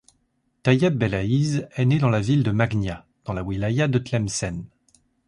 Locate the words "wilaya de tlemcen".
3.43-4.63